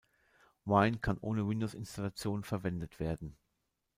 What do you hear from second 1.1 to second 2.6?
ohne Windows-Installation